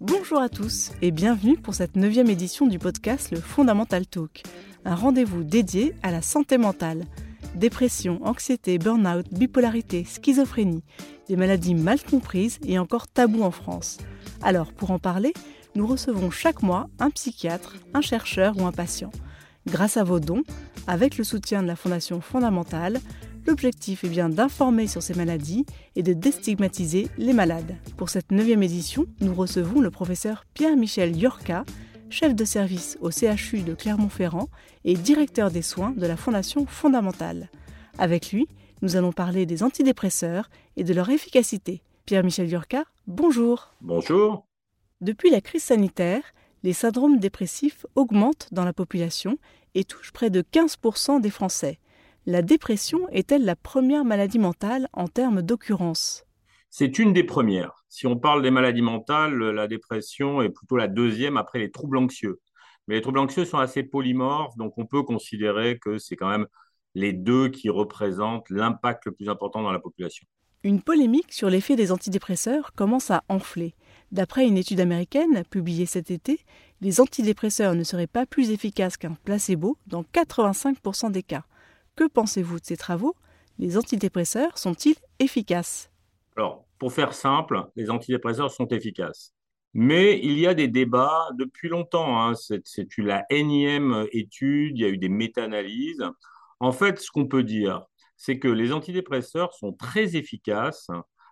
[0.00, 4.42] Bonjour à tous et bienvenue pour cette neuvième édition du podcast Le Fondamental Talk,
[4.84, 7.04] un rendez-vous dédié à la santé mentale.
[7.54, 10.84] Dépression, anxiété, burn-out, bipolarité, schizophrénie,
[11.28, 13.98] des maladies mal comprises et encore tabous en France.
[14.42, 15.32] Alors, pour en parler,
[15.74, 19.10] nous recevons chaque mois un psychiatre, un chercheur ou un patient.
[19.66, 20.44] Grâce à vos dons,
[20.86, 23.00] avec le soutien de la Fondation Fondamentale,
[23.48, 25.66] l'objectif est bien d'informer sur ces maladies
[25.96, 27.74] et de déstigmatiser les malades.
[27.96, 31.64] Pour cette neuvième édition, nous recevons le professeur Pierre-Michel Yorka,
[32.10, 34.48] chef de service au CHU de Clermont-Ferrand
[34.84, 37.50] et directeur des soins de la Fondation Fondamentale.
[37.98, 38.46] Avec lui,
[38.82, 41.82] nous allons parler des antidépresseurs et de leur efficacité.
[42.04, 43.74] Pierre-Michel Yorka, bonjour.
[43.80, 44.46] Bonjour.
[45.00, 46.22] Depuis la crise sanitaire,
[46.62, 49.38] les syndromes dépressifs augmentent dans la population
[49.74, 51.78] et touchent près de 15% des Français.
[52.26, 56.24] La dépression est-elle la première maladie mentale en termes d'occurrence?
[56.70, 57.84] C'est une des premières.
[57.88, 61.96] Si on parle des maladies mentales, la dépression est plutôt la deuxième après les troubles
[61.96, 62.40] anxieux.
[62.88, 66.46] Mais les troubles anxieux sont assez polymorphes, donc on peut considérer que c'est quand même
[66.94, 70.26] les deux qui représentent l'impact le plus important dans la population.
[70.64, 73.74] Une polémique sur l'effet des antidépresseurs commence à enfler.
[74.12, 76.40] D'après une étude américaine publiée cet été,
[76.80, 81.44] les antidépresseurs ne seraient pas plus efficaces qu'un placebo dans 85% des cas.
[81.96, 83.16] Que pensez-vous de ces travaux?
[83.58, 85.90] Les antidépresseurs sont-ils efficaces?
[86.36, 89.32] Alors, pour faire simple, les antidépresseurs sont efficaces.
[89.72, 92.20] Mais il y a des débats depuis longtemps.
[92.20, 92.34] Hein.
[92.34, 96.04] C'est la énième étude, il y a eu des méta-analyses.
[96.60, 97.84] En fait, ce qu'on peut dire,
[98.16, 100.88] c'est que les antidépresseurs sont très efficaces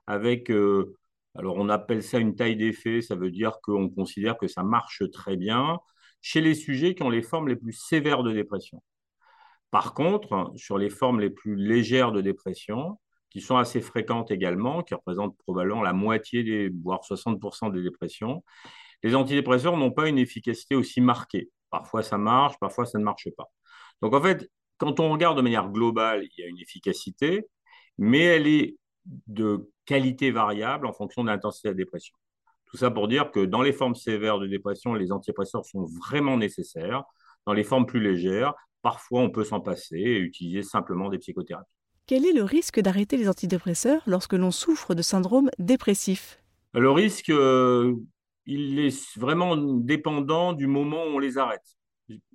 [0.06, 0.94] avec, euh,
[1.36, 5.02] alors on appelle ça une taille d'effet, ça veut dire qu'on considère que ça marche
[5.12, 5.78] très bien
[6.20, 8.82] chez les sujets qui ont les formes les plus sévères de dépression.
[9.70, 12.98] Par contre, sur les formes les plus légères de dépression,
[13.30, 18.44] qui sont assez fréquentes également, qui représentent probablement la moitié, des, voire 60% des dépressions,
[19.02, 21.50] les antidépresseurs n'ont pas une efficacité aussi marquée.
[21.70, 23.50] Parfois ça marche, parfois ça ne marche pas.
[24.00, 27.44] Donc en fait, quand on regarde de manière globale, il y a une efficacité,
[27.98, 28.76] mais elle est
[29.26, 32.14] de qualité variable en fonction de l'intensité de la dépression.
[32.66, 36.36] Tout ça pour dire que dans les formes sévères de dépression, les antidépresseurs sont vraiment
[36.36, 37.04] nécessaires.
[37.46, 41.70] Dans les formes plus légères, parfois on peut s'en passer et utiliser simplement des psychothérapies.
[42.06, 46.42] Quel est le risque d'arrêter les antidépresseurs lorsque l'on souffre de syndrome dépressif?
[46.74, 47.94] Le risque, euh,
[48.44, 51.64] il est vraiment dépendant du moment où on les arrête.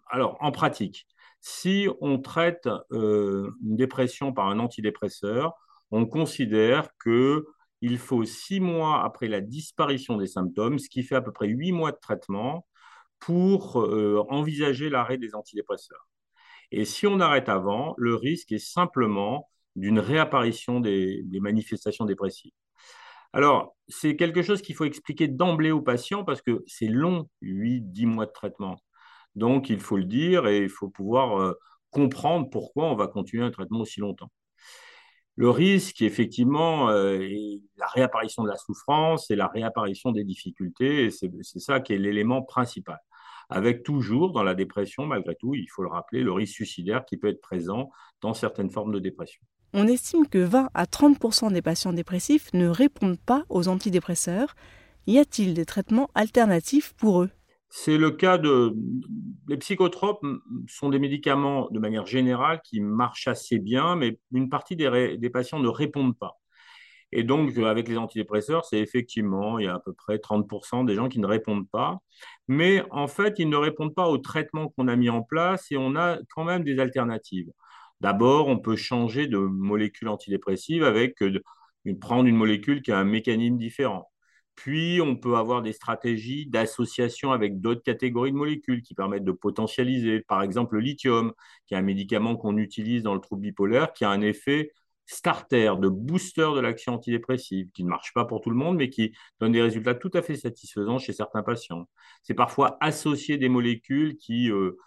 [0.10, 1.06] Alors, en pratique,
[1.42, 5.54] si on traite euh, une dépression par un antidépresseur,
[5.92, 11.22] on considère qu'il faut six mois après la disparition des symptômes, ce qui fait à
[11.22, 12.68] peu près huit mois de traitement,
[13.20, 16.08] pour euh, envisager l'arrêt des antidépresseurs.
[16.72, 22.52] Et si on arrête avant, le risque est simplement d'une réapparition des, des, manifestations dépressives.
[23.34, 28.06] Alors, c'est quelque chose qu'il faut expliquer d'emblée aux patients parce que c'est long, 8-10
[28.08, 28.78] mois de traitement.
[29.36, 31.54] Donc, il faut le dire et il faut pouvoir euh,
[31.92, 34.32] comprendre pourquoi on va continuer un traitement aussi longtemps.
[35.40, 41.10] Le risque, effectivement, euh, est la réapparition de la souffrance et la réapparition des difficultés,
[41.12, 43.00] c'est ça qui est l'élément principal.
[43.50, 47.16] Avec toujours, dans la dépression, malgré tout, il faut le rappeler, le risque suicidaire qui
[47.16, 47.90] peut être présent
[48.20, 49.42] dans certaines formes de dépression.
[49.72, 54.58] On estime que 20 à 30% des patients dépressifs ne répondent pas aux antidépresseurs.
[55.08, 57.30] Y a-t-il des traitements alternatifs pour eux?
[57.70, 58.74] C'est le cas de.
[59.48, 60.26] Les psychotropes
[60.68, 65.60] sont des médicaments de manière générale qui marchent assez bien, mais une partie des, patients
[65.60, 66.40] ne répondent pas.
[67.12, 70.96] Et donc, avec les antidépresseurs, c'est effectivement, il y a à peu près 30% des
[70.96, 72.00] gens qui ne répondent pas.
[72.48, 75.78] Mais en fait, ils ne répondent pas au traitement qu'on a mis en place et
[75.78, 77.52] on a quand même des alternatives.
[78.02, 81.42] D'abord, on peut changer de molécule antidépressive avec euh,
[82.00, 84.09] prendre une molécule qui a un mécanisme différent.
[84.60, 89.32] Puis, on peut avoir des stratégies d'association avec d'autres catégories de molécules qui permettent de
[89.32, 91.32] potentialiser, par exemple le lithium,
[91.66, 94.74] qui est un médicament qu'on utilise dans le trouble bipolaire, qui a un effet
[95.06, 98.90] starter, de booster de l'action antidépressive, qui ne marche pas pour tout le monde, mais
[98.90, 101.88] qui donne des résultats tout à fait satisfaisants chez certains patients.
[102.22, 104.78] C'est parfois associé des molécules qui euh,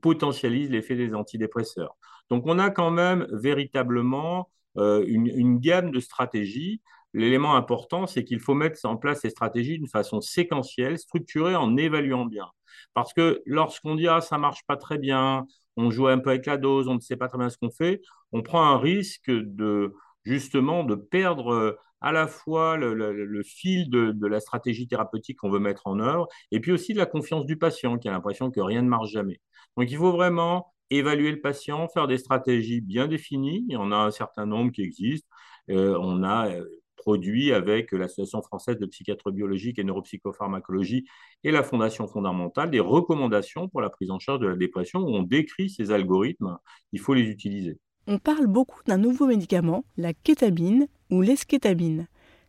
[0.00, 1.96] potentialisent l'effet des antidépresseurs.
[2.28, 6.80] Donc, on a quand même véritablement euh, une, gamme de stratégies
[7.14, 11.76] l'élément important, c'est qu'il faut mettre en place ces stratégies d'une façon séquentielle, structurée, en
[11.76, 12.46] évaluant bien.
[12.94, 16.46] Parce que lorsqu'on dit ah ça marche pas très bien, on joue un peu avec
[16.46, 18.00] la dose, on ne sait pas très bien ce qu'on fait,
[18.32, 19.94] on prend un risque de
[20.24, 25.60] justement de perdre euh, à la fois le, fil de, la stratégie thérapeutique qu'on veut
[25.60, 28.60] mettre en œuvre, et puis aussi de la confiance du patient qui a l'impression que
[28.60, 29.40] rien ne marche jamais.
[29.76, 33.64] Donc il faut vraiment évaluer le patient, faire des stratégies bien définies.
[33.68, 35.28] Il y en a un certain nombre qui existent.
[35.70, 36.64] Euh, on a euh,
[37.02, 41.04] produit avec l'Association française de psychiatrie biologique et neuropsychopharmacologie
[41.42, 45.08] et la Fondation fondamentale des recommandations pour la prise en charge de la dépression où
[45.08, 46.58] on décrit ces algorithmes.
[46.92, 47.78] Il faut les utiliser.
[48.06, 52.06] On parle beaucoup d'un nouveau médicament, la kétamine ou l'eskétamine.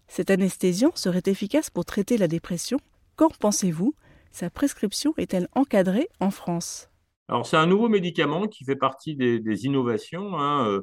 [0.08, 2.80] Cet anesthésiant serait efficace pour traiter la dépression.
[3.16, 3.96] Qu'en pensez-vous?
[4.32, 6.90] Sa prescription est-elle encadrée en France?
[7.28, 10.38] Alors c'est un nouveau médicament qui fait partie des, innovations.
[10.38, 10.82] Hein, euh,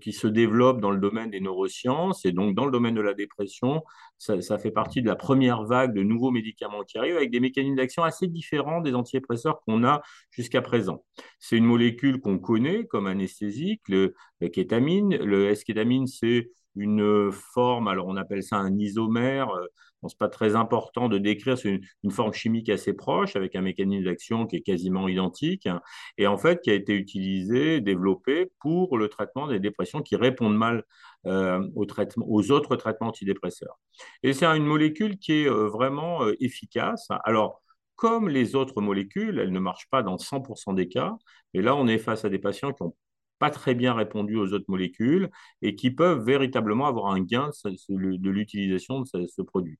[0.00, 3.14] qui se développe dans le domaine des neurosciences et donc dans le domaine de la
[3.14, 3.82] dépression.
[4.18, 7.76] Ça, fait partie de la première vague de nouveaux médicaments qui arrivent avec des mécanismes
[7.76, 11.04] d'action assez différents des antidépresseurs qu'on a jusqu'à présent.
[11.38, 14.14] C'est une molécule qu'on connaît comme anesthésique, le,
[14.52, 15.16] kétamine.
[15.16, 19.66] Le S-kétamine, c'est une forme, alors on appelle ça un isomère, euh,
[20.08, 23.60] ce n'est pas très important de décrire, c'est une, forme chimique assez proche avec un
[23.60, 25.68] mécanisme d'action qui est quasiment identique
[26.16, 30.56] et en fait qui a été utilisé, développé pour le traitement des dépressions qui répondent
[30.56, 30.84] mal
[31.26, 31.86] euh, aux,
[32.16, 33.78] aux autres traitements antidépresseurs.
[34.22, 37.08] Et c'est une molécule qui est euh, vraiment euh, efficace.
[37.24, 37.62] Alors,
[37.96, 41.14] comme les autres molécules, elle ne marche pas dans 100% des cas.
[41.52, 42.94] Et là, on est face à des patients qui ont
[43.40, 45.30] pas très bien répondu aux autres molécules
[45.62, 47.50] et qui peuvent véritablement avoir un gain
[47.88, 49.78] de l'utilisation de ce produit.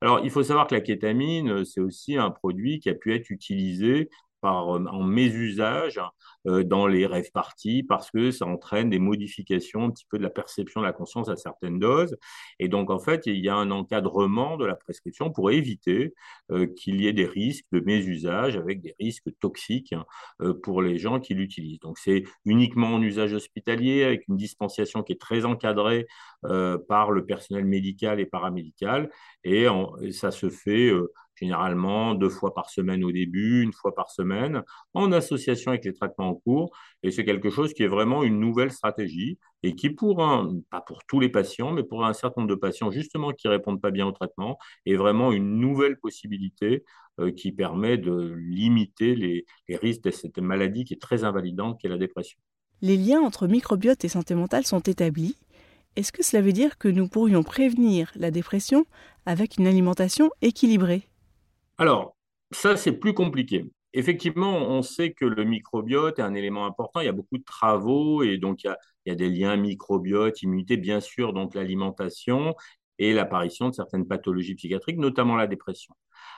[0.00, 3.28] Alors, il faut savoir que la kétamine, c'est aussi un produit qui a pu être
[3.28, 4.08] utilisé
[4.40, 6.00] par, euh, en mésusage
[6.46, 10.22] euh, dans les rêves parties parce que ça entraîne des modifications un petit peu de
[10.22, 12.16] la perception de la conscience à certaines doses.
[12.58, 16.14] Et donc, en fait, il y a un encadrement de la prescription pour éviter
[16.50, 20.04] euh, qu'il y ait des risques de mésusage avec des risques toxiques hein,
[20.62, 21.80] pour les gens qui l'utilisent.
[21.80, 26.06] Donc, c'est uniquement en usage hospitalier avec une dispensation qui est très encadrée
[26.88, 29.10] par le personnel médical et paramédical.
[29.44, 29.66] Et,
[30.02, 30.90] et ça se fait
[31.40, 34.62] généralement deux fois par semaine au début, une fois par semaine,
[34.94, 36.70] en association avec les traitements en cours.
[37.02, 40.80] Et c'est quelque chose qui est vraiment une nouvelle stratégie et qui, pour un, pas
[40.80, 43.90] pour tous les patients, mais pour un certain nombre de patients justement qui répondent pas
[43.90, 46.84] bien au traitement, est vraiment une nouvelle possibilité
[47.20, 51.80] euh, qui permet de limiter les, les risques de cette maladie qui est très invalidante,
[51.80, 52.38] qui est la dépression.
[52.82, 55.36] Les liens entre microbiote et santé mentale sont établis.
[55.96, 58.86] Est-ce que cela veut dire que nous pourrions prévenir la dépression
[59.26, 61.09] avec une alimentation équilibrée?
[61.80, 62.14] Alors,
[62.50, 63.64] ça, c'est plus compliqué.
[63.94, 67.00] Effectivement, on sait que le microbiote est un élément important.
[67.00, 68.74] Il y a beaucoup de travaux et donc il
[69.06, 72.54] y a, des liens microbiote, immunité, bien sûr, donc l'alimentation
[73.00, 75.94] et l'apparition de certaines pathologies psychiatriques, notamment la dépression.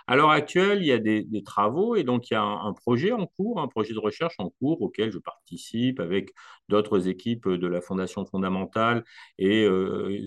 [0.06, 3.11] À l'heure actuelle, il y a des, travaux et donc il y a un, projet
[3.11, 6.31] en cours, un projet de recherche en cours auquel je participe avec
[6.69, 9.03] d'autres équipes de la Fondation fondamentale
[9.38, 10.25] et euh,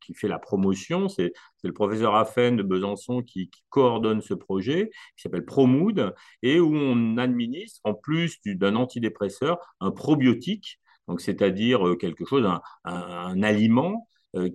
[0.00, 1.08] qui fait la promotion.
[1.08, 1.32] C'est
[1.64, 7.16] le professeur Affen de Besançon qui, coordonne ce projet, qui s'appelle Promood, et où on
[7.16, 10.78] administre, en plus d'un antidépresseur, un probiotique,
[11.18, 12.48] c'est-à-dire euh, quelque chose,
[12.84, 14.06] un aliment
[14.36, 14.48] euh,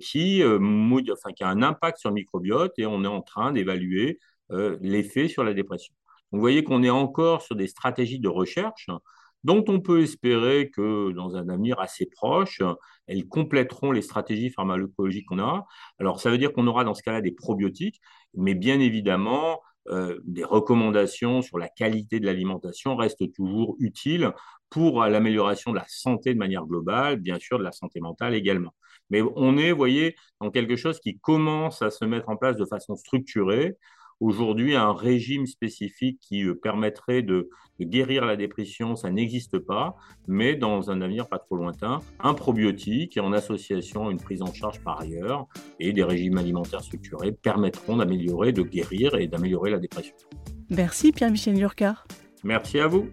[1.12, 4.20] enfin, qui a un impact sur le microbiote et on est en train d'évaluer
[4.52, 5.94] euh, l'effet sur la dépression.
[6.32, 8.88] vous voyez qu'on est encore sur des stratégies de recherche
[9.44, 12.62] dont on peut espérer que dans un avenir assez proche,
[13.08, 15.66] elles compléteront les stratégies pharmacologiques qu'on a.
[16.00, 18.02] Alors ça veut dire qu'on aura dans ce cas-là des probiotiques,
[18.34, 24.34] mais bien évidemment, euh, des recommandations sur la qualité de l'alimentation restent toujours utiles
[24.70, 28.74] pour l'amélioration de la santé de manière globale, bien sûr de la santé mentale également.
[29.10, 32.58] Mais on est, vous voyez, dans quelque chose qui commence à se mettre en place
[32.58, 33.78] de façon structurée
[34.20, 37.50] Aujourd'hui, un régime spécifique qui euh, permettrait de,
[37.80, 39.96] guérir la dépression, ça n'existe pas,
[40.28, 44.52] mais dans un avenir pas trop lointain, un probiotique en association à une prise en
[44.52, 45.46] charge par ailleurs
[45.80, 50.16] et des régimes alimentaires structurés permettront d'améliorer, de guérir et d'améliorer la dépression.
[50.72, 52.08] Merci Pierre-Michel Lurcar.
[52.44, 53.10] Merci à vous.